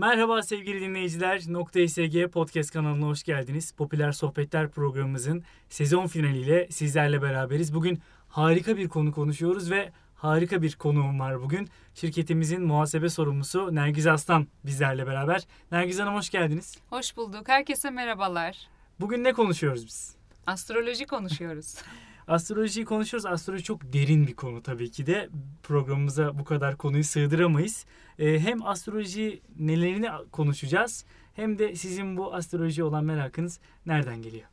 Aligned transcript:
Merhaba 0.00 0.42
sevgili 0.42 0.80
dinleyiciler. 0.80 1.42
Nokta 1.46 1.88
SG 1.88 2.28
Podcast 2.32 2.70
kanalına 2.70 3.06
hoş 3.06 3.22
geldiniz. 3.22 3.72
Popüler 3.72 4.12
Sohbetler 4.12 4.70
programımızın 4.70 5.44
sezon 5.68 6.06
finaliyle 6.06 6.68
sizlerle 6.70 7.22
beraberiz. 7.22 7.74
Bugün 7.74 8.00
harika 8.28 8.76
bir 8.76 8.88
konu 8.88 9.12
konuşuyoruz 9.12 9.70
ve 9.70 9.92
harika 10.14 10.62
bir 10.62 10.76
konuğum 10.76 11.20
var 11.20 11.42
bugün. 11.42 11.68
Şirketimizin 11.94 12.62
muhasebe 12.62 13.08
sorumlusu 13.08 13.74
Nergiz 13.74 14.06
Aslan 14.06 14.46
bizlerle 14.64 15.06
beraber. 15.06 15.46
Nergiz 15.72 16.00
Hanım 16.00 16.14
hoş 16.14 16.30
geldiniz. 16.30 16.78
Hoş 16.90 17.16
bulduk. 17.16 17.48
Herkese 17.48 17.90
merhabalar. 17.90 18.68
Bugün 19.00 19.24
ne 19.24 19.32
konuşuyoruz 19.32 19.86
biz? 19.86 20.14
Astroloji 20.46 21.06
konuşuyoruz. 21.06 21.74
Astrolojiyi 22.30 22.84
konuşuyoruz. 22.84 23.26
Astroloji 23.26 23.64
çok 23.64 23.92
derin 23.92 24.26
bir 24.26 24.34
konu 24.34 24.62
tabii 24.62 24.90
ki 24.90 25.06
de. 25.06 25.28
Programımıza 25.62 26.38
bu 26.38 26.44
kadar 26.44 26.76
konuyu 26.76 27.04
sığdıramayız. 27.04 27.84
Ee, 28.18 28.38
hem 28.38 28.66
astroloji 28.66 29.40
nelerini 29.58 30.08
konuşacağız 30.32 31.04
hem 31.34 31.58
de 31.58 31.76
sizin 31.76 32.16
bu 32.16 32.34
astroloji 32.34 32.84
olan 32.84 33.04
merakınız 33.04 33.60
nereden 33.86 34.22
geliyor? 34.22 34.44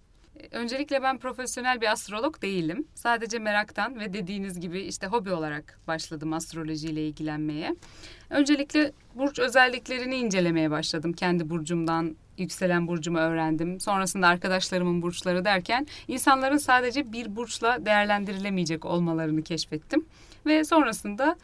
Öncelikle 0.52 1.03
ben 1.03 1.17
profesyonel 1.17 1.81
bir 1.81 1.91
astrolog 1.91 2.41
değilim. 2.41 2.88
Sadece 2.95 3.40
meraktan 3.40 4.00
ve 4.00 4.14
dediğiniz 4.14 4.59
gibi 4.59 4.81
işte 4.81 5.08
hobi 5.08 5.31
olarak 5.31 5.80
başladım 5.88 6.34
astrolojiyle 6.34 7.08
ilgilenmeye. 7.08 7.75
Öncelikle 8.30 8.91
burç 9.16 9.39
özelliklerini 9.39 10.16
incelemeye 10.16 10.72
başladım. 10.72 11.14
Kendi 11.14 11.50
burcumdan 11.50 12.16
yükselen 12.40 12.88
burcumu 12.88 13.18
öğrendim. 13.18 13.80
Sonrasında 13.80 14.27
arkadaşlarımın 14.27 15.02
burçları 15.02 15.45
derken 15.45 15.88
insanların 16.08 16.58
sadece 16.58 17.12
bir 17.12 17.36
burçla 17.36 17.86
değerlendirilemeyecek 17.86 18.86
olmalarını 18.86 19.44
keşfettim. 19.44 20.05
Ve 20.45 20.64
sonrasında 20.64 21.38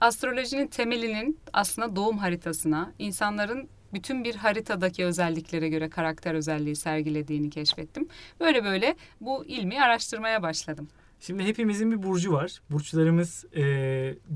astrolojinin 0.00 0.66
temelinin 0.66 1.38
aslında 1.52 1.96
doğum 1.96 2.18
haritasına, 2.18 2.92
insanların 2.98 3.68
bütün 3.92 4.24
bir 4.24 4.34
haritadaki 4.34 5.04
özelliklere 5.04 5.68
göre 5.68 5.88
karakter 5.88 6.34
özelliği 6.34 6.76
sergilediğini 6.76 7.50
keşfettim. 7.50 8.08
Böyle 8.40 8.64
böyle 8.64 8.96
bu 9.20 9.44
ilmi 9.44 9.82
araştırmaya 9.82 10.42
başladım. 10.42 10.88
Şimdi 11.20 11.44
hepimizin 11.44 11.92
bir 11.92 12.02
burcu 12.02 12.32
var. 12.32 12.60
Burçlarımız 12.70 13.44
e, 13.56 13.62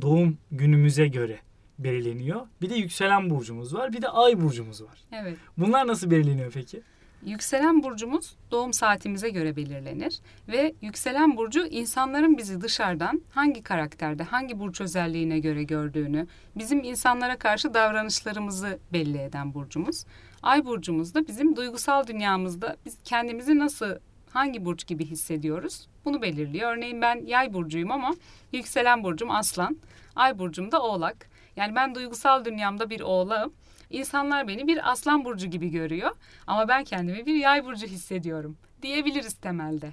doğum 0.02 0.38
günümüze 0.52 1.08
göre 1.08 1.38
belirleniyor. 1.84 2.40
Bir 2.62 2.70
de 2.70 2.74
yükselen 2.74 3.30
burcumuz 3.30 3.74
var. 3.74 3.92
Bir 3.92 4.02
de 4.02 4.08
ay 4.08 4.40
burcumuz 4.40 4.82
var. 4.82 4.98
Evet. 5.12 5.38
Bunlar 5.58 5.86
nasıl 5.86 6.10
belirleniyor 6.10 6.52
peki? 6.52 6.82
Yükselen 7.26 7.82
burcumuz 7.82 8.36
doğum 8.50 8.72
saatimize 8.72 9.30
göre 9.30 9.56
belirlenir 9.56 10.20
ve 10.48 10.74
yükselen 10.82 11.36
burcu 11.36 11.66
insanların 11.66 12.38
bizi 12.38 12.60
dışarıdan 12.60 13.22
hangi 13.30 13.62
karakterde, 13.62 14.22
hangi 14.22 14.58
burç 14.58 14.80
özelliğine 14.80 15.38
göre 15.38 15.62
gördüğünü, 15.62 16.26
bizim 16.56 16.84
insanlara 16.84 17.38
karşı 17.38 17.74
davranışlarımızı 17.74 18.78
belli 18.92 19.18
eden 19.18 19.54
burcumuz. 19.54 20.04
Ay 20.42 20.64
burcumuz 20.64 21.14
da 21.14 21.26
bizim 21.28 21.56
duygusal 21.56 22.06
dünyamızda 22.06 22.76
biz 22.86 22.98
kendimizi 23.04 23.58
nasıl 23.58 23.94
hangi 24.30 24.64
burç 24.64 24.86
gibi 24.86 25.04
hissediyoruz 25.06 25.86
bunu 26.04 26.22
belirliyor. 26.22 26.76
Örneğin 26.76 27.02
ben 27.02 27.26
yay 27.26 27.52
burcuyum 27.52 27.90
ama 27.90 28.14
yükselen 28.52 29.04
burcum 29.04 29.30
aslan, 29.30 29.76
ay 30.16 30.38
burcum 30.38 30.72
da 30.72 30.82
oğlak. 30.82 31.29
Yani 31.56 31.74
ben 31.74 31.94
duygusal 31.94 32.44
dünyamda 32.44 32.90
bir 32.90 33.00
oğlağım. 33.00 33.52
İnsanlar 33.90 34.48
beni 34.48 34.66
bir 34.66 34.90
aslan 34.90 35.24
burcu 35.24 35.46
gibi 35.46 35.70
görüyor 35.70 36.10
ama 36.46 36.68
ben 36.68 36.84
kendimi 36.84 37.26
bir 37.26 37.34
yay 37.34 37.64
burcu 37.64 37.86
hissediyorum 37.86 38.56
diyebiliriz 38.82 39.34
temelde. 39.34 39.90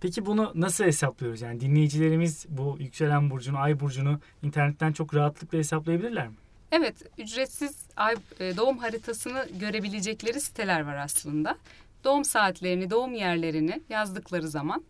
Peki 0.00 0.26
bunu 0.26 0.52
nasıl 0.54 0.84
hesaplıyoruz? 0.84 1.40
Yani 1.40 1.60
dinleyicilerimiz 1.60 2.46
bu 2.48 2.76
yükselen 2.80 3.30
burcunu, 3.30 3.58
ay 3.58 3.80
burcunu 3.80 4.20
internetten 4.42 4.92
çok 4.92 5.14
rahatlıkla 5.14 5.58
hesaplayabilirler 5.58 6.28
mi? 6.28 6.34
Evet, 6.72 6.94
ücretsiz 7.18 7.76
ay, 7.96 8.14
e, 8.40 8.56
doğum 8.56 8.78
haritasını 8.78 9.46
görebilecekleri 9.60 10.40
siteler 10.40 10.80
var 10.80 10.96
aslında. 10.96 11.56
Doğum 12.04 12.24
saatlerini, 12.24 12.90
doğum 12.90 13.14
yerlerini 13.14 13.80
yazdıkları 13.88 14.48
zaman 14.48 14.84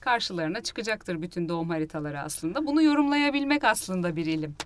karşılarına 0.00 0.62
çıkacaktır 0.62 1.22
bütün 1.22 1.48
doğum 1.48 1.70
haritaları 1.70 2.20
aslında. 2.20 2.66
Bunu 2.66 2.82
yorumlayabilmek 2.82 3.64
aslında 3.64 4.16
bir 4.16 4.26
ilim. 4.26 4.56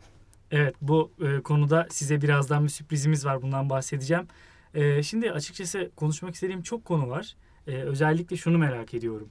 Evet 0.53 0.75
bu 0.83 1.11
e, 1.21 1.41
konuda 1.41 1.87
size 1.91 2.23
birazdan 2.23 2.65
bir 2.65 2.69
sürprizimiz 2.69 3.25
var 3.25 3.43
bundan 3.43 3.71
bahsedeceğim. 3.71 4.27
E, 4.75 5.03
şimdi 5.03 5.33
açıkçası 5.33 5.91
konuşmak 5.97 6.35
istediğim 6.35 6.63
çok 6.63 6.85
konu 6.85 7.09
var. 7.09 7.37
E, 7.67 7.73
özellikle 7.73 8.37
şunu 8.37 8.59
merak 8.59 8.95
ediyorum. 8.95 9.29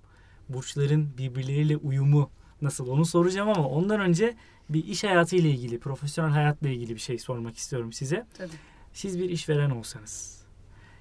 Burçların 0.49 1.17
birbirleriyle 1.17 1.77
uyumu 1.77 2.29
nasıl 2.61 2.87
onu 2.87 3.05
soracağım 3.05 3.49
ama 3.49 3.67
ondan 3.67 3.99
önce 3.99 4.35
bir 4.69 4.85
iş 4.85 5.03
hayatı 5.03 5.35
ile 5.35 5.49
ilgili, 5.49 5.79
profesyonel 5.79 6.31
hayatla 6.31 6.69
ilgili 6.69 6.95
bir 6.95 6.99
şey 6.99 7.17
sormak 7.17 7.57
istiyorum 7.57 7.93
size. 7.93 8.25
Tabii. 8.37 8.49
Siz 8.93 9.19
bir 9.19 9.29
işveren 9.29 9.69
olsanız, 9.69 10.45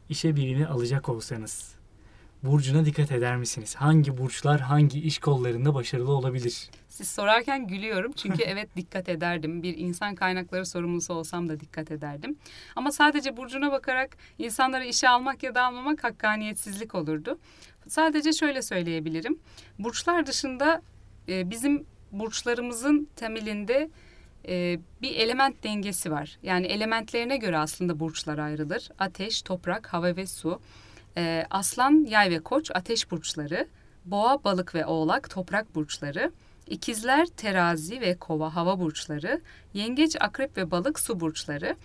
işe 0.09 0.37
birini 0.37 0.67
alacak 0.67 1.09
olsanız 1.09 1.80
burcuna 2.43 2.85
dikkat 2.85 3.13
eder 3.13 3.37
misiniz? 3.37 3.75
Hangi 3.75 4.19
burçlar 4.19 4.61
hangi 4.61 5.01
iş 5.01 5.19
kollarında 5.19 5.75
başarılı 5.75 6.13
olabilir? 6.13 6.71
Siz 6.89 7.11
sorarken 7.11 7.67
gülüyorum 7.67 8.13
çünkü 8.17 8.43
evet 8.47 8.77
dikkat 8.77 9.09
ederdim. 9.09 9.63
Bir 9.63 9.79
insan 9.79 10.15
kaynakları 10.15 10.67
sorumlusu 10.67 11.15
olsam 11.15 11.49
da 11.49 11.61
dikkat 11.61 11.91
ederdim. 11.91 12.37
Ama 12.77 12.93
sadece 12.93 13.37
burcuna 13.37 13.73
bakarak 13.73 14.17
insanları 14.39 14.85
işe 14.85 15.09
almak 15.09 15.43
ya 15.43 15.55
da 15.55 15.65
almamak 15.65 16.05
hakkaniyetsizlik 16.05 16.95
olurdu. 16.95 17.39
Sadece 17.89 18.33
şöyle 18.33 18.63
söyleyebilirim. 18.63 19.39
Burçlar 19.79 20.27
dışında 20.27 20.83
e, 21.29 21.51
bizim 21.51 21.87
burçlarımızın 22.13 23.09
temelinde 23.17 23.91
e, 24.49 24.79
bir 25.03 25.17
element 25.17 25.65
dengesi 25.65 26.11
var. 26.11 26.39
Yani 26.43 26.67
elementlerine 26.67 27.37
göre 27.37 27.59
aslında 27.59 28.01
burçlar 28.01 28.39
ayrılır. 28.39 28.89
Ateş, 28.99 29.43
toprak, 29.43 29.87
hava 29.87 30.17
ve 30.17 30.27
su. 30.27 30.61
E, 31.17 31.47
aslan, 31.51 32.07
yay 32.09 32.31
ve 32.31 32.39
koç 32.41 32.71
ateş 32.75 33.11
burçları. 33.11 33.69
Boğa, 34.05 34.45
balık 34.45 34.75
ve 34.75 34.87
oğlak 34.87 35.31
toprak 35.31 35.75
burçları. 35.75 36.33
İkizler, 36.67 37.27
terazi 37.27 38.01
ve 38.01 38.17
kova 38.17 38.55
hava 38.55 38.81
burçları. 38.81 39.41
Yengeç, 39.75 40.17
akrep 40.21 40.57
ve 40.57 40.71
balık 40.71 41.01
su 41.01 41.21
burçları. 41.21 41.77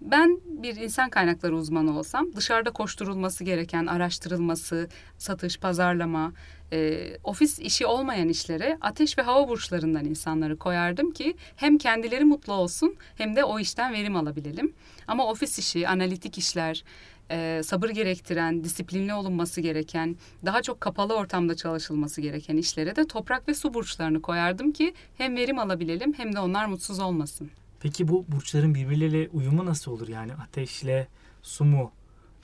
Ben 0.00 0.40
bir 0.46 0.76
insan 0.76 1.10
kaynakları 1.10 1.56
uzmanı 1.56 1.98
olsam 1.98 2.32
dışarıda 2.36 2.70
koşturulması 2.70 3.44
gereken 3.44 3.86
araştırılması, 3.86 4.88
satış, 5.18 5.58
pazarlama, 5.58 6.32
e, 6.72 7.10
ofis 7.24 7.58
işi 7.58 7.86
olmayan 7.86 8.28
işlere 8.28 8.78
ateş 8.80 9.18
ve 9.18 9.22
hava 9.22 9.48
burçlarından 9.48 10.04
insanları 10.04 10.56
koyardım 10.56 11.10
ki 11.10 11.36
hem 11.56 11.78
kendileri 11.78 12.24
mutlu 12.24 12.52
olsun 12.52 12.96
hem 13.16 13.36
de 13.36 13.44
o 13.44 13.58
işten 13.58 13.92
verim 13.92 14.16
alabilelim. 14.16 14.72
Ama 15.06 15.26
ofis 15.26 15.58
işi, 15.58 15.88
analitik 15.88 16.38
işler, 16.38 16.84
e, 17.30 17.60
sabır 17.64 17.88
gerektiren, 17.88 18.64
disiplinli 18.64 19.14
olunması 19.14 19.60
gereken, 19.60 20.16
daha 20.44 20.62
çok 20.62 20.80
kapalı 20.80 21.14
ortamda 21.14 21.54
çalışılması 21.54 22.20
gereken 22.20 22.56
işlere 22.56 22.96
de 22.96 23.06
toprak 23.06 23.48
ve 23.48 23.54
su 23.54 23.74
burçlarını 23.74 24.22
koyardım 24.22 24.72
ki 24.72 24.94
hem 25.18 25.36
verim 25.36 25.58
alabilelim 25.58 26.12
hem 26.12 26.34
de 26.34 26.40
onlar 26.40 26.66
mutsuz 26.66 27.00
olmasın. 27.00 27.50
Peki 27.80 28.08
bu 28.08 28.24
burçların 28.28 28.74
birbirleriyle 28.74 29.28
uyumu 29.32 29.66
nasıl 29.66 29.92
olur? 29.92 30.08
Yani 30.08 30.34
ateşle 30.34 31.08
su 31.42 31.64
mu? 31.64 31.92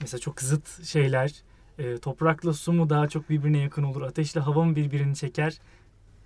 Mesela 0.01 0.21
çok 0.21 0.41
zıt 0.41 0.85
şeyler. 0.85 1.33
E, 1.79 1.99
toprakla 1.99 2.53
su 2.53 2.73
mu 2.73 2.91
daha 2.91 3.09
çok 3.09 3.31
birbirine 3.31 3.59
yakın 3.59 3.83
olur? 3.83 4.03
Ateşle 4.03 4.41
hava 4.41 4.65
mı 4.65 4.77
birbirini 4.77 5.17
çeker? 5.17 5.59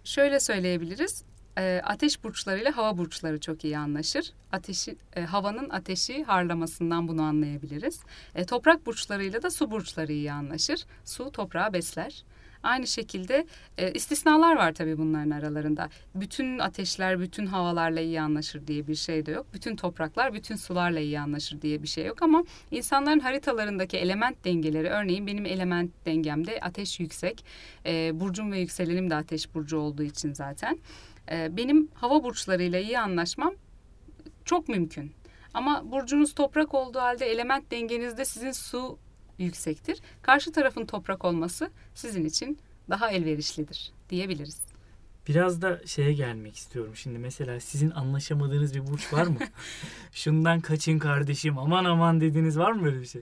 Şöyle 0.04 0.40
söyleyebiliriz. 0.40 1.24
E, 1.58 1.80
ateş 1.84 2.24
burçlarıyla 2.24 2.76
hava 2.76 2.98
burçları 2.98 3.40
çok 3.40 3.64
iyi 3.64 3.78
anlaşır. 3.78 4.32
Ateşi, 4.52 4.96
e, 5.16 5.22
havanın 5.22 5.70
ateşi 5.70 6.24
harlamasından 6.24 7.08
bunu 7.08 7.22
anlayabiliriz. 7.22 8.00
E, 8.34 8.44
toprak 8.44 8.86
burçlarıyla 8.86 9.42
da 9.42 9.50
su 9.50 9.70
burçları 9.70 10.12
iyi 10.12 10.32
anlaşır. 10.32 10.84
Su 11.04 11.30
toprağı 11.30 11.72
besler. 11.72 12.24
Aynı 12.64 12.86
şekilde 12.86 13.46
e, 13.78 13.92
istisnalar 13.92 14.56
var 14.56 14.72
tabii 14.72 14.98
bunların 14.98 15.30
aralarında. 15.30 15.88
Bütün 16.14 16.58
ateşler 16.58 17.20
bütün 17.20 17.46
havalarla 17.46 18.00
iyi 18.00 18.20
anlaşır 18.20 18.66
diye 18.66 18.86
bir 18.86 18.94
şey 18.94 19.26
de 19.26 19.30
yok. 19.30 19.46
Bütün 19.54 19.76
topraklar 19.76 20.34
bütün 20.34 20.56
sularla 20.56 21.00
iyi 21.00 21.20
anlaşır 21.20 21.62
diye 21.62 21.82
bir 21.82 21.88
şey 21.88 22.06
yok 22.06 22.22
ama 22.22 22.44
insanların 22.70 23.20
haritalarındaki 23.20 23.96
element 23.96 24.44
dengeleri 24.44 24.88
örneğin 24.88 25.26
benim 25.26 25.46
element 25.46 25.90
dengemde 26.06 26.60
ateş 26.60 27.00
yüksek. 27.00 27.44
E, 27.86 28.20
burcum 28.20 28.52
ve 28.52 28.58
yükselenim 28.58 29.10
de 29.10 29.14
ateş 29.14 29.54
burcu 29.54 29.78
olduğu 29.78 30.02
için 30.02 30.32
zaten. 30.32 30.78
E, 31.30 31.56
benim 31.56 31.88
hava 31.94 32.24
burçlarıyla 32.24 32.78
iyi 32.78 32.98
anlaşmam 32.98 33.54
çok 34.44 34.68
mümkün. 34.68 35.12
Ama 35.54 35.92
burcunuz 35.92 36.34
toprak 36.34 36.74
olduğu 36.74 36.98
halde 36.98 37.26
element 37.26 37.70
dengenizde 37.70 38.24
sizin 38.24 38.52
su 38.52 38.98
yüksektir. 39.38 40.00
Karşı 40.22 40.52
tarafın 40.52 40.86
toprak 40.86 41.24
olması 41.24 41.70
sizin 41.94 42.24
için 42.24 42.58
daha 42.90 43.10
elverişlidir 43.10 43.92
diyebiliriz. 44.10 44.62
Biraz 45.28 45.62
da 45.62 45.80
şeye 45.86 46.12
gelmek 46.12 46.56
istiyorum. 46.56 46.96
Şimdi 46.96 47.18
mesela 47.18 47.60
sizin 47.60 47.90
anlaşamadığınız 47.90 48.74
bir 48.74 48.86
burç 48.86 49.12
var 49.12 49.26
mı? 49.26 49.38
Şundan 50.12 50.60
kaçın 50.60 50.98
kardeşim 50.98 51.58
aman 51.58 51.84
aman 51.84 52.20
dediğiniz 52.20 52.58
var 52.58 52.72
mı 52.72 52.84
böyle 52.84 53.00
bir 53.00 53.06
şey? 53.06 53.20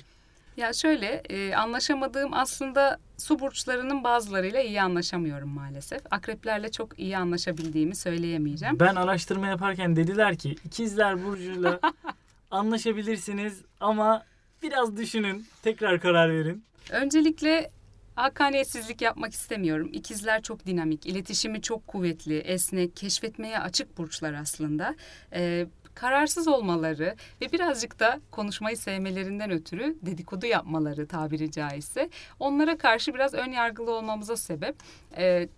Ya 0.56 0.72
şöyle 0.72 1.06
e, 1.06 1.54
anlaşamadığım 1.54 2.34
aslında 2.34 2.98
su 3.18 3.38
burçlarının 3.40 4.04
bazılarıyla 4.04 4.60
iyi 4.60 4.82
anlaşamıyorum 4.82 5.48
maalesef. 5.48 6.00
Akreplerle 6.10 6.70
çok 6.70 6.98
iyi 6.98 7.16
anlaşabildiğimi 7.16 7.96
söyleyemeyeceğim. 7.96 8.80
Ben 8.80 8.94
araştırma 8.94 9.46
yaparken 9.48 9.96
dediler 9.96 10.36
ki 10.36 10.56
ikizler 10.64 11.24
burcuyla 11.24 11.80
anlaşabilirsiniz 12.50 13.62
ama 13.80 14.24
biraz 14.62 14.96
düşünün. 14.96 15.46
Tekrar 15.62 16.00
karar 16.00 16.30
verin. 16.30 16.64
Öncelikle 16.90 17.70
Hakaniyetsizlik 18.14 19.02
yapmak 19.02 19.32
istemiyorum. 19.32 19.90
İkizler 19.92 20.42
çok 20.42 20.66
dinamik, 20.66 21.06
iletişimi 21.06 21.62
çok 21.62 21.86
kuvvetli, 21.86 22.38
esnek, 22.38 22.96
keşfetmeye 22.96 23.58
açık 23.58 23.98
burçlar 23.98 24.32
aslında. 24.34 24.94
Ee, 25.32 25.66
kararsız 25.94 26.48
olmaları 26.48 27.16
ve 27.40 27.52
birazcık 27.52 28.00
da 28.00 28.20
konuşmayı 28.30 28.76
sevmelerinden 28.76 29.50
ötürü 29.50 29.96
dedikodu 30.02 30.46
yapmaları 30.46 31.06
tabiri 31.06 31.50
caizse 31.50 32.10
onlara 32.40 32.78
karşı 32.78 33.14
biraz 33.14 33.34
ön 33.34 33.52
yargılı 33.52 33.90
olmamıza 33.90 34.36
sebep. 34.36 34.76
Ee, 35.16 35.48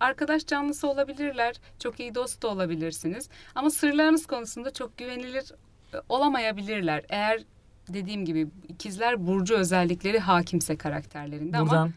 arkadaş 0.00 0.46
canlısı 0.46 0.88
olabilirler, 0.88 1.56
çok 1.78 2.00
iyi 2.00 2.14
dost 2.14 2.42
da 2.42 2.48
olabilirsiniz 2.48 3.28
ama 3.54 3.70
sırlarınız 3.70 4.26
konusunda 4.26 4.72
çok 4.72 4.98
güvenilir 4.98 5.52
e, 5.94 5.96
olamayabilirler. 6.08 7.04
Eğer 7.08 7.42
dediğim 7.88 8.24
gibi 8.24 8.48
ikizler 8.68 9.26
burcu 9.26 9.54
özellikleri 9.54 10.18
hakimse 10.18 10.76
karakterlerinde 10.76 11.58
Buradan 11.60 11.76
ama 11.76 11.90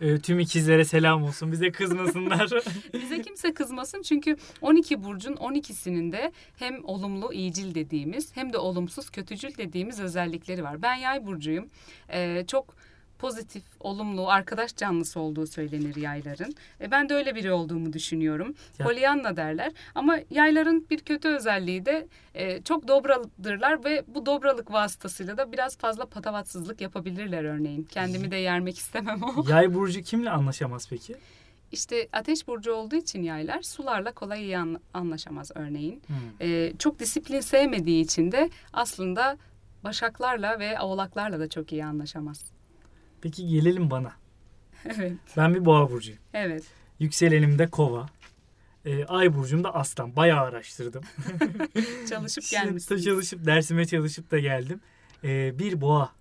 e, 0.00 0.18
tüm 0.18 0.40
ikizlere 0.40 0.84
selam 0.84 1.22
olsun. 1.24 1.52
Bize 1.52 1.72
kızmasınlar. 1.72 2.50
bize 2.92 3.22
kimse 3.22 3.54
kızmasın 3.54 4.02
çünkü 4.02 4.36
12 4.60 5.04
burcun 5.04 5.32
12'sinin 5.32 6.12
de 6.12 6.32
hem 6.56 6.84
olumlu 6.84 7.32
iyicil 7.32 7.74
dediğimiz 7.74 8.36
hem 8.36 8.52
de 8.52 8.58
olumsuz 8.58 9.10
kötücül 9.10 9.56
dediğimiz 9.58 10.00
özellikleri 10.00 10.64
var. 10.64 10.82
Ben 10.82 10.94
yay 10.94 11.26
burcuyum. 11.26 11.68
Ee, 12.12 12.44
çok 12.46 12.76
pozitif, 13.18 13.62
olumlu, 13.80 14.28
arkadaş 14.30 14.76
canlısı 14.76 15.20
olduğu 15.20 15.46
söylenir 15.46 15.96
yayların. 15.96 16.54
E, 16.80 16.90
ben 16.90 17.08
de 17.08 17.14
öyle 17.14 17.34
biri 17.34 17.52
olduğumu 17.52 17.92
düşünüyorum. 17.92 18.54
Ya. 18.78 18.86
Pollyanna 18.86 19.36
derler. 19.36 19.72
Ama 19.94 20.18
yayların 20.30 20.86
bir 20.90 21.00
kötü 21.00 21.28
özelliği 21.28 21.86
de 21.86 22.08
e, 22.34 22.62
çok 22.62 22.88
dobradırlar 22.88 23.84
ve 23.84 24.04
bu 24.06 24.26
dobralık 24.26 24.72
vasıtasıyla 24.72 25.36
da 25.36 25.52
biraz 25.52 25.76
fazla 25.78 26.06
patavatsızlık 26.06 26.80
yapabilirler 26.80 27.44
örneğin. 27.44 27.82
Kendimi 27.82 28.30
de 28.30 28.36
yermek 28.36 28.78
istemem 28.78 29.24
ama. 29.24 29.44
Yay 29.50 29.74
burcu 29.74 30.02
kimle 30.02 30.30
anlaşamaz 30.30 30.86
peki? 30.90 31.14
İşte 31.72 32.08
ateş 32.12 32.48
burcu 32.48 32.72
olduğu 32.72 32.96
için 32.96 33.22
yaylar 33.22 33.62
sularla 33.62 34.12
kolay 34.12 34.42
iyi 34.42 34.58
an- 34.58 34.80
anlaşamaz 34.94 35.50
örneğin. 35.54 36.02
Hmm. 36.06 36.16
E, 36.40 36.72
çok 36.78 36.98
disiplin 36.98 37.40
sevmediği 37.40 38.04
için 38.04 38.32
de 38.32 38.50
aslında 38.72 39.36
başaklarla 39.84 40.58
ve 40.58 40.80
oğlaklarla 40.80 41.40
da 41.40 41.48
çok 41.48 41.72
iyi 41.72 41.84
anlaşamaz. 41.84 42.44
Peki 43.26 43.46
gelelim 43.46 43.90
bana. 43.90 44.12
evet, 44.84 45.12
Ben 45.36 45.54
bir 45.54 45.64
boğa 45.64 45.90
burcuyum. 45.90 46.20
evet. 46.34 46.64
Yükselenim 46.98 47.58
de 47.58 47.66
kova. 47.70 48.06
E, 48.84 49.04
ay 49.04 49.34
burcum 49.34 49.64
da 49.64 49.74
aslan. 49.74 50.16
Bayağı 50.16 50.40
araştırdım. 50.44 51.02
Çalışıp 52.10 52.44
Şimdi 52.44 52.64
gelmişsiniz. 52.64 53.04
çalışıp 53.04 53.46
dersime 53.46 53.86
çalışıp 53.86 54.30
da 54.30 54.38
geldim. 54.38 54.80
E, 55.24 55.58
bir 55.58 55.80
boğa 55.80 56.12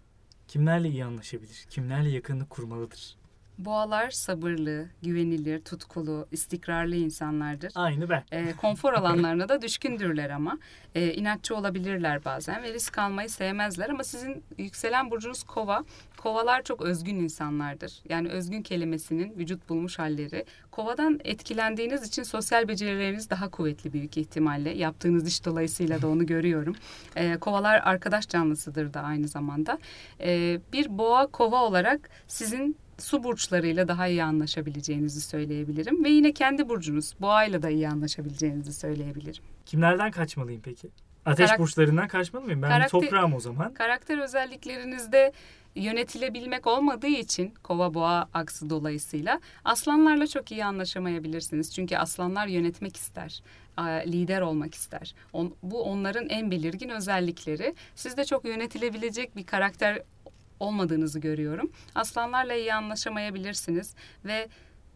kimlerle 0.47 0.89
iyi 0.89 1.05
anlaşabilir? 1.05 1.65
Kimlerle 1.69 2.09
yakınlık 2.09 2.49
kurmalıdır? 2.49 3.15
Boğalar 3.57 4.11
sabırlı, 4.11 4.87
güvenilir, 5.03 5.61
tutkulu, 5.61 6.27
istikrarlı 6.31 6.95
insanlardır. 6.95 7.71
Aynı 7.75 8.09
ben. 8.09 8.23
E, 8.31 8.53
konfor 8.53 8.93
alanlarına 8.93 9.49
da 9.49 9.61
düşkündürler 9.61 10.29
ama 10.29 10.57
e, 10.95 11.13
inatçı 11.13 11.55
olabilirler 11.55 12.25
bazen 12.25 12.63
ve 12.63 12.73
risk 12.73 12.97
almayı 12.97 13.29
sevmezler 13.29 13.89
ama 13.89 14.03
sizin 14.03 14.43
yükselen 14.57 15.11
burcunuz 15.11 15.43
kova. 15.43 15.83
Kovalar 16.17 16.63
çok 16.63 16.81
özgün 16.81 17.15
insanlardır. 17.15 18.01
Yani 18.09 18.29
özgün 18.29 18.61
kelimesinin 18.61 19.37
vücut 19.37 19.69
bulmuş 19.69 19.99
halleri. 19.99 20.45
Kovadan 20.71 21.19
etkilendiğiniz 21.23 22.07
için 22.07 22.23
sosyal 22.23 22.67
becerileriniz 22.67 23.29
daha 23.29 23.49
kuvvetli 23.49 23.93
büyük 23.93 24.17
ihtimalle. 24.17 24.69
Yaptığınız 24.69 25.27
iş 25.27 25.45
dolayısıyla 25.45 26.01
da 26.01 26.07
onu 26.07 26.25
görüyorum. 26.25 26.75
E, 27.15 27.37
kovalar 27.37 27.81
arkadaş 27.83 28.29
canlısıdır 28.29 28.93
da 28.93 29.01
aynı 29.01 29.27
zamanda. 29.27 29.79
E, 30.19 30.59
bir 30.73 30.97
boğa 30.97 31.27
kova 31.27 31.63
olarak 31.63 32.09
sizin 32.27 32.77
su 32.97 33.23
burçlarıyla 33.23 33.87
daha 33.87 34.07
iyi 34.07 34.23
anlaşabileceğinizi 34.23 35.21
söyleyebilirim. 35.21 36.03
Ve 36.03 36.09
yine 36.09 36.31
kendi 36.33 36.69
burcunuz 36.69 37.13
boğayla 37.21 37.61
da 37.61 37.69
iyi 37.69 37.89
anlaşabileceğinizi 37.89 38.73
söyleyebilirim. 38.73 39.43
Kimlerden 39.65 40.11
kaçmalıyım 40.11 40.61
peki? 40.61 40.89
Ateş 41.25 41.49
Karak- 41.49 41.59
burçlarından 41.59 42.07
kaçmalı 42.07 42.43
mıyım? 42.45 42.61
Ben 42.61 42.69
Karakter- 42.69 42.89
toprağım 43.01 43.33
o 43.33 43.39
zaman. 43.39 43.73
Karakter 43.73 44.17
özelliklerinizde 44.17 45.31
yönetilebilmek 45.75 46.67
olmadığı 46.67 47.07
için 47.07 47.53
kova 47.63 47.93
boğa 47.93 48.29
aksı 48.33 48.69
dolayısıyla 48.69 49.39
aslanlarla 49.65 50.27
çok 50.27 50.51
iyi 50.51 50.65
anlaşamayabilirsiniz. 50.65 51.73
Çünkü 51.73 51.97
aslanlar 51.97 52.47
yönetmek 52.47 52.95
ister, 52.97 53.43
lider 54.05 54.41
olmak 54.41 54.73
ister. 54.75 55.15
Bu 55.63 55.83
onların 55.83 56.29
en 56.29 56.51
belirgin 56.51 56.89
özellikleri. 56.89 57.75
Sizde 57.95 58.25
çok 58.25 58.45
yönetilebilecek 58.45 59.35
bir 59.35 59.45
karakter 59.45 60.01
olmadığınızı 60.59 61.19
görüyorum. 61.19 61.71
Aslanlarla 61.95 62.53
iyi 62.53 62.73
anlaşamayabilirsiniz 62.73 63.95
ve 64.25 64.47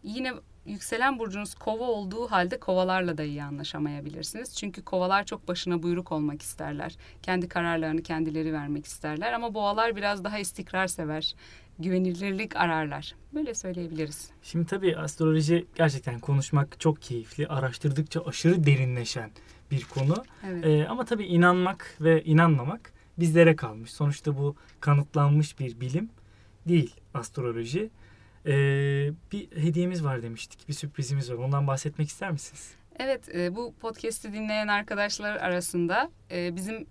yine 0.03 0.33
yükselen 0.65 1.19
burcunuz 1.19 1.55
kova 1.55 1.83
olduğu 1.83 2.31
halde 2.31 2.59
kovalarla 2.59 3.17
da 3.17 3.23
iyi 3.23 3.43
anlaşamayabilirsiniz. 3.43 4.55
Çünkü 4.55 4.83
kovalar 4.83 5.25
çok 5.25 5.47
başına 5.47 5.83
buyruk 5.83 6.11
olmak 6.11 6.41
isterler. 6.41 6.97
Kendi 7.23 7.47
kararlarını 7.47 8.03
kendileri 8.03 8.53
vermek 8.53 8.85
isterler 8.85 9.33
ama 9.33 9.53
boğalar 9.53 9.95
biraz 9.95 10.23
daha 10.23 10.39
istikrar 10.39 10.87
sever. 10.87 11.35
Güvenilirlik 11.79 12.55
ararlar. 12.55 13.15
Böyle 13.33 13.53
söyleyebiliriz. 13.53 14.31
Şimdi 14.43 14.65
tabii 14.65 14.97
astroloji 14.97 15.65
gerçekten 15.75 16.19
konuşmak 16.19 16.79
çok 16.79 17.01
keyifli. 17.01 17.47
Araştırdıkça 17.47 18.21
aşırı 18.25 18.65
derinleşen 18.65 19.31
bir 19.71 19.83
konu. 19.83 20.23
Evet. 20.47 20.65
Ee, 20.65 20.87
ama 20.87 21.05
tabii 21.05 21.25
inanmak 21.25 21.97
ve 22.01 22.23
inanmamak 22.23 22.93
bizlere 23.19 23.55
kalmış. 23.55 23.91
Sonuçta 23.91 24.37
bu 24.37 24.55
kanıtlanmış 24.79 25.59
bir 25.59 25.79
bilim 25.79 26.09
değil 26.67 26.95
astroloji. 27.13 27.89
Ee, 28.45 28.51
bir 29.31 29.51
hediyemiz 29.61 30.03
var 30.03 30.23
demiştik. 30.23 30.67
Bir 30.67 30.73
sürprizimiz 30.73 31.31
var. 31.31 31.35
Ondan 31.35 31.67
bahsetmek 31.67 32.07
ister 32.07 32.31
misiniz? 32.31 32.71
Evet, 32.99 33.35
e, 33.35 33.55
bu 33.55 33.73
podcast'i 33.81 34.33
dinleyen 34.33 34.67
arkadaşlar 34.67 35.35
arasında 35.35 36.11
e, 36.31 36.55
bizim 36.55 36.85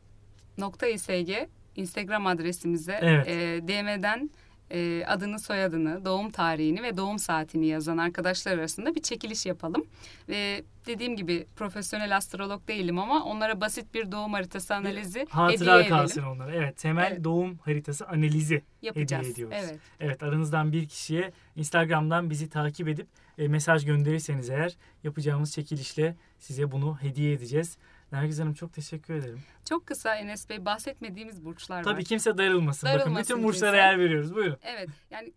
nokta 0.59 0.87
İSG 0.87 1.31
Instagram 1.77 2.27
adresimize 2.27 2.99
Evet. 3.03 3.29
e, 3.29 3.69
DM'den 3.69 4.31
e, 4.71 5.05
adını, 5.07 5.39
soyadını, 5.39 6.05
doğum 6.05 6.31
tarihini 6.31 6.83
ve 6.83 6.97
doğum 6.97 7.19
saatini 7.19 7.67
yazan 7.67 7.99
arkadaşlar 7.99 8.53
arasında 8.59 8.95
bir 8.95 9.03
çekiliş 9.03 9.47
yapalım. 9.47 9.87
Ve 10.29 10.63
dediğim 10.87 11.17
gibi 11.17 11.47
profesyonel 11.57 12.17
astrolog 12.17 12.69
değilim 12.69 12.99
ama 12.99 13.25
onlara 13.25 13.61
basit 13.61 13.95
bir 13.95 14.13
doğum 14.13 14.33
haritası 14.33 14.75
analizi 14.75 15.27
Hatıra 15.31 15.75
hediye 15.75 15.89
kalsın 15.89 16.21
edelim. 16.21 16.33
onlara. 16.33 16.55
Evet, 16.55 16.77
temel 16.77 17.13
Evet. 17.13 17.25
doğum 17.25 17.59
haritası 17.59 18.07
analizi 18.09 18.63
Yapacağız. 18.83 19.23
hediye 19.23 19.33
ediyoruz. 19.47 19.57
Evet. 19.71 19.79
Evet 20.01 20.23
aranızdan 20.23 20.73
bir 20.73 20.89
kişiye 20.89 21.33
Instagram'dan 21.57 22.31
bizi 22.31 22.49
takip 22.49 22.89
edip 22.89 23.07
e, 23.39 23.49
mesaj 23.49 23.85
gönderirseniz 23.85 24.51
eğer 24.51 24.77
yapacağımız 25.05 25.53
çekilişle 25.53 26.17
size 26.39 26.71
bunu 26.73 26.99
hediye 27.03 27.33
edeceğiz. 27.33 27.77
Nergiz 28.13 28.41
Hanım 28.41 28.55
çok 28.55 28.73
teşekkür 28.73 29.15
ederim. 29.15 29.41
Çok 29.69 29.87
kısa 29.87 30.15
Enes 30.15 30.49
Bey 30.49 30.65
bahsetmediğimiz 30.65 31.45
burçlar 31.45 31.77
var. 31.79 31.85
Tabii 31.85 32.05
kimse 32.05 32.39
darılmasın. 32.39 32.89
Bakın 32.89 33.01
Darılmasın 33.01 33.37
bütün 33.37 33.49
burçlara 33.49 33.71
kimse. 33.71 33.83
yer 33.87 33.99
veriyoruz. 33.99 34.35
Buyurun. 34.35 34.59
Evet 34.63 34.89
yani 35.11 35.33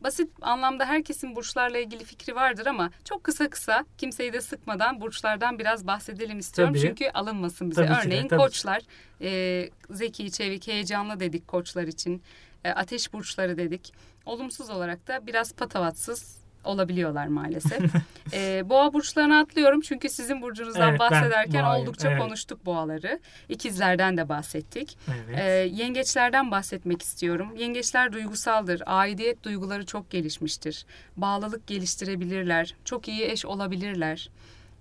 basit 0.00 0.30
anlamda 0.40 0.84
herkesin 0.86 1.36
burçlarla 1.36 1.78
ilgili 1.78 2.04
fikri 2.04 2.34
vardır 2.34 2.66
ama 2.66 2.90
çok 3.04 3.24
kısa 3.24 3.50
kısa 3.50 3.84
kimseyi 3.98 4.32
de 4.32 4.40
sıkmadan 4.40 5.00
burçlardan 5.00 5.58
biraz 5.58 5.86
bahsedelim 5.86 6.38
istiyorum. 6.38 6.74
Tabii. 6.74 6.82
Çünkü 6.86 7.10
alınmasın 7.10 7.70
bize. 7.70 7.86
Tabii 7.86 7.94
de, 7.96 8.06
Örneğin 8.06 8.28
tabii 8.28 8.40
ki. 8.42 8.46
koçlar 8.46 8.82
e, 9.20 9.70
zeki, 9.90 10.32
çevik, 10.32 10.66
heyecanlı 10.68 11.20
dedik 11.20 11.48
koçlar 11.48 11.84
için. 11.84 12.22
E, 12.64 12.70
ateş 12.70 13.12
burçları 13.12 13.56
dedik. 13.56 13.92
Olumsuz 14.26 14.70
olarak 14.70 15.08
da 15.08 15.26
biraz 15.26 15.52
patavatsız 15.52 16.39
olabiliyorlar 16.64 17.26
maalesef. 17.26 17.82
e, 18.32 18.68
boğa 18.68 18.92
burçlarını 18.92 19.38
atlıyorum 19.38 19.80
çünkü 19.80 20.08
sizin 20.08 20.42
burcunuzdan 20.42 20.88
Evet, 20.88 21.00
ben 21.00 21.10
bahsederken 21.10 21.64
boğayım, 21.64 21.82
oldukça 21.82 22.10
evet. 22.10 22.20
konuştuk 22.20 22.66
boğaları. 22.66 23.20
İkizlerden 23.48 24.16
de 24.16 24.28
bahsettik. 24.28 24.98
Evet. 25.08 25.38
Ee, 25.38 25.50
yengeçlerden 25.82 26.50
bahsetmek 26.50 27.02
istiyorum. 27.02 27.56
Yengeçler 27.56 28.12
duygusaldır. 28.12 28.82
Aidiyet 28.86 29.44
duyguları 29.44 29.86
çok 29.86 30.10
gelişmiştir. 30.10 30.86
Bağlılık 31.16 31.66
geliştirebilirler. 31.66 32.74
Çok 32.84 33.08
iyi 33.08 33.24
eş 33.24 33.44
olabilirler. 33.44 34.30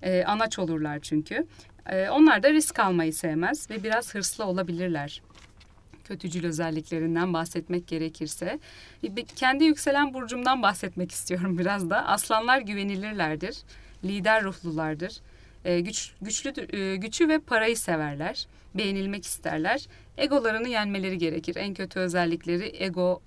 Ee, 0.01 0.23
anaç 0.23 0.59
olurlar 0.59 0.99
çünkü. 1.01 1.47
Ee, 1.89 2.09
onlar 2.09 2.43
da 2.43 2.51
risk 2.51 2.79
almayı 2.79 3.13
sevmez 3.13 3.69
ve 3.69 3.83
biraz 3.83 4.15
hırslı 4.15 4.45
olabilirler. 4.45 5.21
Kötücül 6.09 6.45
özelliklerinden 6.45 7.33
bahsetmek 7.33 7.87
gerekirse. 7.87 8.59
Kendi 9.35 9.63
yükselen 9.63 10.13
burcumdan 10.13 10.61
bahsetmek 10.61 11.11
istiyorum 11.11 11.57
biraz 11.57 11.89
da. 11.89 12.07
Aslanlar 12.07 12.59
güvenilirlerdir. 12.59 13.57
Lider 14.03 14.43
ruhlulardır. 14.43 15.21
Ee, 15.65 15.79
güç, 15.79 16.13
güçlü, 16.21 16.77
e, 16.77 16.95
gücü 16.95 17.29
ve 17.29 17.39
parayı 17.39 17.77
severler. 17.77 18.47
Beğenilmek 18.75 19.25
isterler. 19.25 19.85
Egolarını 20.17 20.67
yenmeleri 20.67 21.17
gerekir. 21.17 21.55
En 21.55 21.73
kötü 21.73 21.99
özellikleri 21.99 22.83
ego 22.83 23.21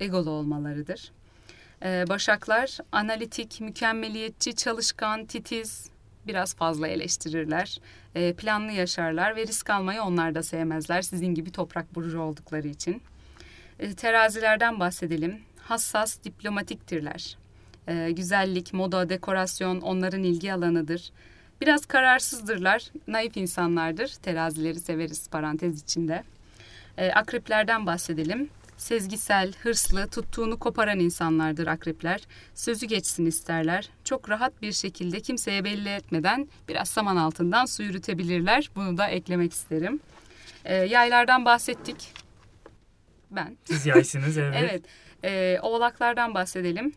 egolu 0.00 0.30
olmalarıdır. 0.30 1.12
Ee, 1.82 2.04
başaklar 2.08 2.78
analitik, 2.92 3.60
mükemmeliyetçi, 3.60 4.56
çalışkan, 4.56 5.26
titiz, 5.26 5.90
biraz 6.26 6.54
fazla 6.54 6.88
eleştirirler. 6.88 7.80
E, 8.14 8.32
planlı 8.32 8.72
yaşarlar 8.72 9.36
ve 9.36 9.46
risk 9.46 9.70
almayı 9.70 10.02
onlar 10.02 10.34
da 10.34 10.42
sevmezler. 10.42 11.02
Sizin 11.02 11.34
gibi 11.34 11.52
toprak 11.52 11.94
burcu 11.94 12.20
oldukları 12.20 12.68
için. 12.68 13.02
E, 13.78 13.94
terazilerden 13.94 14.80
bahsedelim. 14.80 15.40
Hassas, 15.58 16.24
diplomatiktirler. 16.24 17.36
E, 17.88 18.10
güzellik, 18.10 18.72
moda, 18.74 19.08
dekorasyon 19.08 19.80
onların 19.80 20.22
ilgi 20.22 20.52
alanıdır. 20.52 21.12
Biraz 21.60 21.86
kararsızdırlar, 21.86 22.90
naif 23.08 23.36
insanlardır. 23.36 24.08
Terazileri 24.08 24.80
severiz 24.80 25.28
parantez 25.28 25.82
içinde. 25.82 26.24
E, 26.98 27.12
akreplerden 27.12 27.86
bahsedelim. 27.86 28.48
Sezgisel, 28.76 29.52
hırslı, 29.62 30.08
tuttuğunu 30.08 30.58
koparan 30.58 30.98
insanlardır 30.98 31.66
akrepler. 31.66 32.20
Sözü 32.54 32.86
geçsin 32.86 33.26
isterler. 33.26 33.90
Çok 34.04 34.30
rahat 34.30 34.62
bir 34.62 34.72
şekilde 34.72 35.20
kimseye 35.20 35.64
belli 35.64 35.88
etmeden 35.88 36.48
biraz 36.68 36.88
saman 36.88 37.16
altından 37.16 37.64
su 37.64 37.82
yürütebilirler. 37.82 38.70
Bunu 38.76 38.96
da 38.98 39.08
eklemek 39.08 39.52
isterim. 39.52 40.00
E, 40.64 40.74
yaylardan 40.74 41.44
bahsettik. 41.44 42.12
Ben. 43.30 43.56
Siz 43.64 43.86
yaysınız 43.86 44.38
evet. 44.38 44.54
evet. 44.56 44.84
E, 45.24 45.60
oğlaklardan 45.62 46.34
bahsedelim 46.34 46.92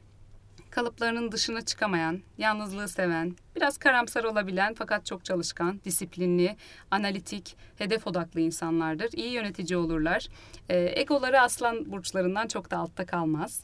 kalıplarının 0.78 1.32
dışına 1.32 1.62
çıkamayan, 1.62 2.22
yalnızlığı 2.38 2.88
seven, 2.88 3.36
biraz 3.56 3.78
karamsar 3.78 4.24
olabilen 4.24 4.74
fakat 4.74 5.06
çok 5.06 5.26
çalışkan, 5.26 5.82
disiplinli, 5.86 6.56
analitik, 6.92 7.58
hedef 7.78 8.08
odaklı 8.08 8.42
insanlardır. 8.42 9.10
İyi 9.14 9.32
yönetici 9.32 9.78
olurlar. 9.78 10.28
E, 10.70 11.00
egoları 11.02 11.42
aslan 11.42 11.92
burçlarından 11.92 12.48
çok 12.48 12.72
da 12.72 12.78
altta 12.78 13.06
kalmaz. 13.06 13.64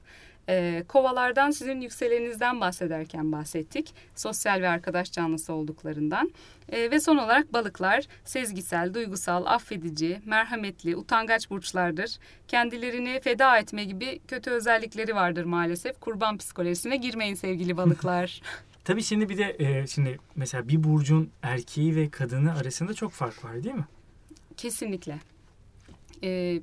E, 0.49 0.83
kovalardan 0.87 1.51
sizin 1.51 1.81
yükselenizden 1.81 2.61
bahsederken 2.61 3.31
bahsettik. 3.31 3.93
Sosyal 4.15 4.61
ve 4.61 4.69
arkadaş 4.69 5.11
canlısı 5.11 5.53
olduklarından. 5.53 6.31
E, 6.69 6.91
ve 6.91 6.99
son 6.99 7.17
olarak 7.17 7.53
balıklar 7.53 8.03
sezgisel, 8.25 8.93
duygusal, 8.93 9.45
affedici, 9.45 10.21
merhametli, 10.25 10.95
utangaç 10.95 11.49
burçlardır. 11.49 12.17
Kendilerini 12.47 13.19
feda 13.23 13.57
etme 13.57 13.83
gibi 13.83 14.19
kötü 14.27 14.51
özellikleri 14.51 15.15
vardır 15.15 15.43
maalesef. 15.43 15.99
Kurban 15.99 16.37
psikolojisine 16.37 16.97
girmeyin 16.97 17.35
sevgili 17.35 17.77
balıklar. 17.77 18.41
Tabii 18.83 19.03
şimdi 19.03 19.29
bir 19.29 19.37
de 19.37 19.55
e, 19.59 19.87
şimdi 19.87 20.19
mesela 20.35 20.67
bir 20.67 20.83
burcun 20.83 21.29
erkeği 21.41 21.95
ve 21.95 22.09
kadını 22.09 22.57
arasında 22.57 22.93
çok 22.93 23.11
fark 23.11 23.45
var 23.45 23.63
değil 23.63 23.75
mi? 23.75 23.85
Kesinlikle. 24.57 25.19
Ee, 26.23 26.61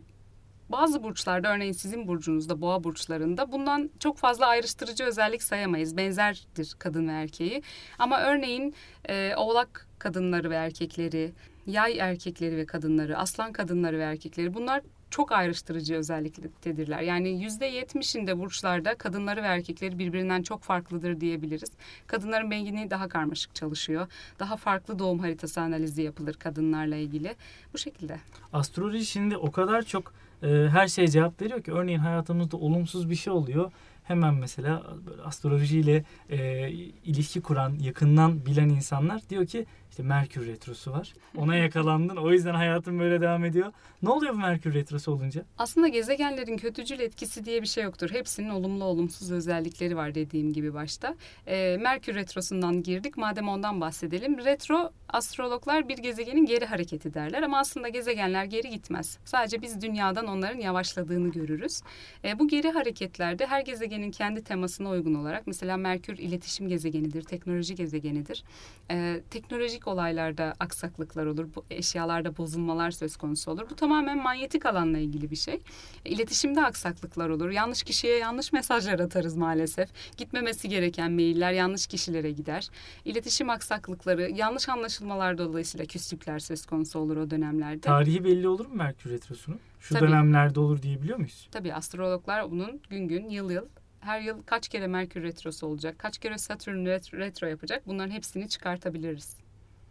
bazı 0.73 1.03
burçlarda 1.03 1.55
örneğin 1.55 1.73
sizin 1.73 2.09
burcunuzda 2.09 2.61
boğa 2.61 2.85
burçlarında 2.85 3.53
bundan 3.53 3.91
çok 4.01 4.19
fazla 4.19 4.47
ayrıştırıcı 4.47 5.05
özellik 5.05 5.43
sayamayız. 5.43 5.97
Benzerdir 5.97 6.75
kadın 6.79 7.09
ve 7.09 7.13
erkeği. 7.13 7.63
Ama 7.99 8.21
örneğin 8.21 8.75
e, 9.09 9.35
oğlak 9.37 9.87
kadınları 9.99 10.51
ve 10.51 10.55
erkekleri, 10.55 11.33
yay 11.67 11.99
erkekleri 11.99 12.57
ve 12.57 12.67
kadınları, 12.67 13.19
aslan 13.19 13.53
kadınları 13.53 13.99
ve 13.99 14.03
erkekleri 14.03 14.55
bunlar 14.55 14.83
çok 15.11 15.33
ayrıştırıcı 15.33 15.95
özelliktedirler. 15.95 17.01
Yani 17.01 17.43
yüzde 17.43 17.67
yetmişinde 17.67 18.39
burçlarda 18.39 18.95
kadınları 18.95 19.43
ve 19.43 19.47
erkekleri 19.47 19.99
birbirinden 19.99 20.43
çok 20.43 20.63
farklıdır 20.63 21.21
diyebiliriz. 21.21 21.71
Kadınların 22.07 22.51
beyni 22.51 22.91
daha 22.91 23.09
karmaşık 23.09 23.55
çalışıyor. 23.55 24.07
Daha 24.39 24.57
farklı 24.57 24.99
doğum 24.99 25.19
haritası 25.19 25.61
analizi 25.61 26.03
yapılır 26.03 26.35
kadınlarla 26.35 26.97
ilgili. 26.97 27.35
Bu 27.75 27.79
şekilde. 27.79 28.19
Astroloji 28.53 29.07
şimdi 29.07 29.37
o 29.37 29.51
kadar 29.53 29.83
çok 29.83 30.13
e, 30.43 30.49
her 30.49 30.89
şeye 30.89 31.09
cevap 31.09 31.43
veriyor 31.43 31.63
ki 31.63 31.73
örneğin 31.73 31.99
hayatımızda 31.99 32.57
olumsuz 32.57 33.11
bir 33.11 33.15
şey 33.15 33.33
oluyor. 33.33 33.73
Hemen 34.11 34.35
mesela 34.35 34.83
böyle 35.07 35.23
astrolojiyle 35.23 36.05
e, 36.31 36.71
ilişki 37.05 37.41
kuran, 37.41 37.75
yakından 37.81 38.47
bilen 38.47 38.69
insanlar 38.69 39.29
diyor 39.29 39.47
ki 39.47 39.67
işte 39.91 40.03
Merkür 40.03 40.47
Retrosu 40.47 40.93
var. 40.93 41.15
Ona 41.37 41.57
yakalandın. 41.67 42.17
O 42.17 42.33
yüzden 42.33 42.55
hayatın 42.55 42.99
böyle 42.99 43.21
devam 43.21 43.45
ediyor. 43.45 43.73
Ne 44.03 44.09
oluyor 44.09 44.35
bu 44.35 44.39
Merkür 44.39 44.75
Retrosu 44.75 45.13
olunca? 45.13 45.45
Aslında 45.59 45.89
gezegenlerin 45.89 46.57
kötücül 46.57 47.01
etkisi 47.01 47.45
diye 47.45 47.63
bir 47.63 47.67
şey 47.67 47.85
yoktur. 47.85 48.11
Hepsinin 48.11 48.49
olumlu 48.49 48.85
olumsuz 48.85 49.33
özellikleri 49.33 49.97
var 49.97 50.15
dediğim 50.15 50.53
gibi 50.53 50.75
başta. 50.75 51.15
Ee, 51.47 51.77
Merkür 51.81 52.15
Retrosu'ndan 52.15 52.83
girdik. 52.83 53.17
Madem 53.17 53.49
ondan 53.49 53.81
bahsedelim. 53.81 54.39
Retro 54.45 54.93
astrologlar 55.09 55.89
bir 55.89 55.99
gezegenin 55.99 56.47
geri 56.47 56.67
hareketi 56.67 57.15
derler 57.15 57.43
ama 57.43 57.59
aslında 57.59 57.89
gezegenler 57.89 58.45
geri 58.45 58.71
gitmez. 58.71 59.19
Sadece 59.25 59.63
biz 59.63 59.81
dünyadan 59.81 60.27
onların 60.27 60.61
yavaşladığını 60.61 61.29
görürüz. 61.29 61.81
E, 62.25 62.39
bu 62.39 62.49
geri 62.49 62.71
hareketlerde 62.71 63.47
her 63.47 63.61
gezegenin 63.61 64.00
kendi 64.09 64.45
temasına 64.45 64.91
uygun 64.91 65.15
olarak 65.15 65.47
mesela 65.47 65.77
Merkür 65.77 66.19
iletişim 66.19 66.69
gezegenidir, 66.69 67.23
teknoloji 67.23 67.75
gezegenidir. 67.75 68.45
E, 68.91 69.21
teknolojik 69.31 69.89
olaylarda 69.89 70.55
aksaklıklar 70.61 71.27
olur, 71.27 71.49
bu 71.57 71.65
eşyalarda 71.71 72.37
bozulmalar 72.37 72.91
söz 72.91 73.17
konusu 73.17 73.51
olur. 73.51 73.71
Bu 73.71 73.77
tamamen 73.77 74.23
manyetik 74.23 74.67
alanla 74.67 74.99
ilgili 74.99 75.31
bir 75.31 75.37
şey. 75.37 75.61
İletişimde 76.05 76.65
aksaklıklar 76.65 77.29
olur. 77.29 77.51
Yanlış 77.51 77.83
kişiye 77.83 78.17
yanlış 78.17 78.53
mesajlar 78.53 79.01
atarız 79.01 79.37
maalesef. 79.37 79.89
Gitmemesi 80.17 80.69
gereken 80.69 81.13
mailler 81.13 81.53
yanlış 81.53 81.87
kişilere 81.87 82.31
gider. 82.31 82.69
İletişim 83.05 83.51
aksaklıkları, 83.51 84.31
yanlış 84.31 84.69
anlaşılmalar 84.69 85.39
dolayısıyla 85.39 85.87
küslükler 85.87 86.39
söz 86.39 86.67
konusu 86.67 86.99
olur 86.99 87.17
o 87.17 87.31
dönemlerde. 87.31 87.81
Tarihi 87.81 88.25
belli 88.25 88.49
olur 88.49 88.67
mu 88.67 88.75
Merkür 88.75 89.11
Retrosu'nun? 89.11 89.61
Şu 89.81 89.95
Tabii. 89.95 90.09
dönemlerde 90.09 90.61
olur 90.61 90.83
diyebiliyor 90.83 91.19
muyuz? 91.19 91.49
Tabii 91.53 91.75
astrologlar 91.75 92.51
bunun 92.51 92.81
gün 92.91 93.09
gün, 93.09 93.29
yıl 93.29 93.51
yıl 93.51 93.67
her 94.01 94.21
yıl 94.21 94.43
kaç 94.43 94.69
kere 94.69 94.87
Merkür 94.87 95.23
Retrosu 95.23 95.67
olacak, 95.67 95.99
kaç 95.99 96.19
kere 96.19 96.39
Satürn 96.39 96.87
retro 96.87 97.47
yapacak 97.47 97.87
bunların 97.87 98.11
hepsini 98.11 98.49
çıkartabiliriz. 98.49 99.37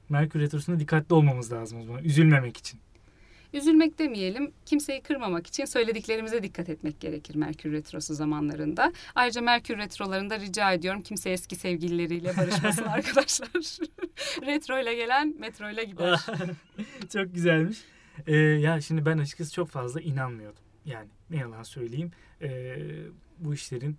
Merkür 0.09 0.39
Retrosu'na 0.39 0.79
dikkatli 0.79 1.15
olmamız 1.15 1.51
lazım 1.51 1.79
o 1.79 1.83
zaman. 1.83 2.03
Üzülmemek 2.03 2.57
için. 2.57 2.79
Üzülmek 3.53 3.99
demeyelim, 3.99 4.51
kimseyi 4.65 5.01
kırmamak 5.01 5.47
için 5.47 5.65
söylediklerimize 5.65 6.43
dikkat 6.43 6.69
etmek 6.69 6.99
gerekir 6.99 7.35
Merkür 7.35 7.71
Retrosu 7.71 8.13
zamanlarında. 8.13 8.93
Ayrıca 9.15 9.41
Merkür 9.41 9.77
Retrolarında 9.77 10.39
rica 10.39 10.73
ediyorum 10.73 11.01
kimse 11.01 11.29
eski 11.29 11.55
sevgilileriyle 11.55 12.37
barışmasın 12.37 12.83
arkadaşlar. 12.87 13.49
Retro 14.45 14.81
ile 14.81 14.95
gelen 14.95 15.35
metro 15.39 15.69
ile 15.69 15.83
gider. 15.83 16.19
çok 17.13 17.33
güzelmiş. 17.33 17.77
Ee, 18.27 18.35
ya 18.35 18.81
şimdi 18.81 19.05
ben 19.05 19.17
açıkçası 19.17 19.53
çok 19.53 19.69
fazla 19.69 20.01
inanmıyordum. 20.01 20.63
Yani 20.85 21.07
ne 21.29 21.37
yalan 21.37 21.63
söyleyeyim. 21.63 22.11
Ee, 22.41 22.77
bu 23.39 23.53
işlerin 23.53 23.97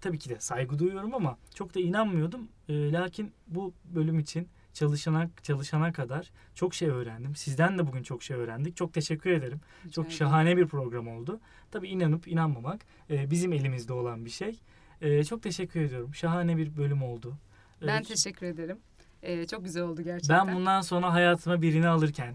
tabii 0.00 0.18
ki 0.18 0.30
de 0.30 0.40
saygı 0.40 0.78
duyuyorum 0.78 1.14
ama 1.14 1.38
çok 1.54 1.74
da 1.74 1.80
inanmıyordum. 1.80 2.48
Ee, 2.68 2.92
lakin 2.92 3.32
bu 3.46 3.72
bölüm 3.84 4.18
için 4.18 4.48
çalışana 4.72 5.30
çalışana 5.42 5.92
kadar 5.92 6.30
çok 6.54 6.74
şey 6.74 6.88
öğrendim. 6.88 7.36
Sizden 7.36 7.78
de 7.78 7.86
bugün 7.86 8.02
çok 8.02 8.22
şey 8.22 8.36
öğrendik. 8.36 8.76
Çok 8.76 8.94
teşekkür 8.94 9.30
ederim. 9.30 9.60
Rica 9.84 9.92
çok 9.92 10.12
şahane 10.12 10.56
bir 10.56 10.66
program 10.66 11.08
oldu. 11.08 11.40
Tabii 11.70 11.88
inanıp 11.88 12.28
inanmamak 12.28 12.80
e, 13.10 13.30
bizim 13.30 13.52
elimizde 13.52 13.92
olan 13.92 14.24
bir 14.24 14.30
şey. 14.30 14.60
E, 15.00 15.24
çok 15.24 15.42
teşekkür 15.42 15.80
ediyorum. 15.80 16.14
Şahane 16.14 16.56
bir 16.56 16.76
bölüm 16.76 17.02
oldu. 17.02 17.36
E, 17.82 17.86
ben 17.86 18.02
teşekkür 18.02 18.46
ederim. 18.46 18.78
Ee, 19.22 19.46
çok 19.46 19.64
güzel 19.64 19.82
oldu 19.82 20.02
gerçekten. 20.02 20.46
Ben 20.46 20.54
bundan 20.54 20.80
sonra 20.80 21.12
hayatıma 21.12 21.62
birini 21.62 21.88
alırken 21.88 22.34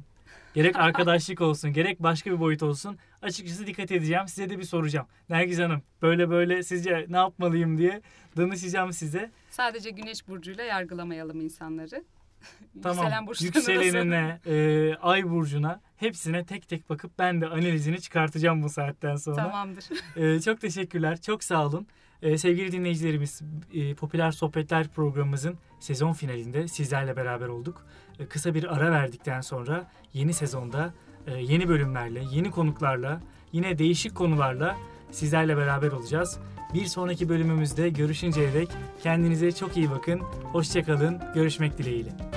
gerek 0.53 0.75
arkadaşlık 0.75 1.41
olsun 1.41 1.73
gerek 1.73 2.03
başka 2.03 2.31
bir 2.31 2.39
boyut 2.39 2.63
olsun 2.63 2.97
açıkçası 3.21 3.67
dikkat 3.67 3.91
edeceğim. 3.91 4.27
Size 4.27 4.49
de 4.49 4.59
bir 4.59 4.63
soracağım. 4.63 5.07
Nergiz 5.29 5.59
Hanım 5.59 5.81
böyle 6.01 6.29
böyle 6.29 6.63
sizce 6.63 7.05
ne 7.09 7.17
yapmalıyım 7.17 7.77
diye 7.77 8.01
danışacağım 8.37 8.93
size. 8.93 9.31
Sadece 9.49 9.89
güneş 9.89 10.27
burcuyla 10.27 10.63
yargılamayalım 10.63 11.41
insanları. 11.41 12.03
Tamam. 12.83 13.27
Yükselenine, 13.41 14.39
e, 14.47 14.95
ay 15.01 15.29
burcuna 15.29 15.81
hepsine 15.97 16.45
tek 16.45 16.69
tek 16.69 16.89
bakıp 16.89 17.19
ben 17.19 17.41
de 17.41 17.47
analizini 17.47 18.01
çıkartacağım 18.01 18.63
bu 18.63 18.69
saatten 18.69 19.15
sonra. 19.15 19.35
Tamamdır. 19.35 19.85
E, 20.15 20.41
çok 20.41 20.61
teşekkürler. 20.61 21.21
Çok 21.21 21.43
sağ 21.43 21.65
olun. 21.65 21.87
E, 22.21 22.37
sevgili 22.37 22.71
dinleyicilerimiz, 22.71 23.41
e, 23.73 23.95
Popüler 23.95 24.31
Sohbetler 24.31 24.87
programımızın 24.87 25.57
sezon 25.79 26.13
finalinde 26.13 26.67
sizlerle 26.67 27.15
beraber 27.15 27.47
olduk. 27.47 27.85
E, 28.19 28.25
kısa 28.25 28.53
bir 28.53 28.75
ara 28.75 28.91
verdikten 28.91 29.41
sonra 29.41 29.87
yeni 30.13 30.33
sezonda 30.33 30.93
e, 31.27 31.37
yeni 31.37 31.69
bölümlerle, 31.69 32.23
yeni 32.31 32.51
konuklarla, 32.51 33.21
yine 33.51 33.77
değişik 33.77 34.15
konularla 34.15 34.77
sizlerle 35.11 35.57
beraber 35.57 35.91
olacağız. 35.91 36.39
Bir 36.73 36.85
sonraki 36.85 37.29
bölümümüzde 37.29 37.89
görüşünceye 37.89 38.53
dek 38.53 38.69
kendinize 39.03 39.51
çok 39.51 39.77
iyi 39.77 39.91
bakın. 39.91 40.19
Hoşçakalın. 40.51 41.21
Görüşmek 41.35 41.77
dileğiyle. 41.77 42.36